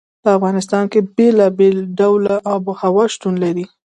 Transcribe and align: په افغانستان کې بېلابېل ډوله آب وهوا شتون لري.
په 0.23 0.29
افغانستان 0.37 0.83
کې 0.91 0.99
بېلابېل 1.17 1.77
ډوله 1.97 2.35
آب 2.53 2.63
وهوا 2.69 3.05
شتون 3.13 3.33
لري. 3.43 3.65